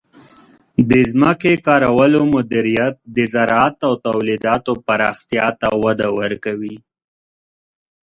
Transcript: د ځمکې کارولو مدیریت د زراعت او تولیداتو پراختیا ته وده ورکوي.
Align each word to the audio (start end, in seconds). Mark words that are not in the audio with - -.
د 0.89 0.91
ځمکې 1.11 1.53
کارولو 1.67 2.19
مدیریت 2.35 2.95
د 3.15 3.17
زراعت 3.33 3.77
او 3.87 3.93
تولیداتو 4.05 4.71
پراختیا 4.87 5.47
ته 5.59 5.67
وده 5.83 6.07
ورکوي. 6.19 6.77